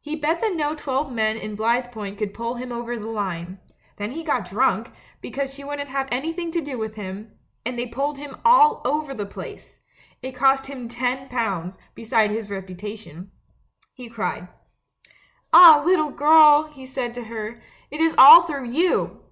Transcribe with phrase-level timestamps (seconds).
[0.00, 3.60] He bet that no twelve men in Blithepoint could pull him over the line.
[3.96, 7.86] Then he got drunk, because she wouldn't have anything to do with him— and they
[7.86, 9.80] pulled him all over the place.
[10.20, 13.30] It cost him ten pounds, besides his reputation.
[13.94, 14.48] He cried.
[15.52, 19.22] "Ah, little girl," he said to her, "it is all through you!"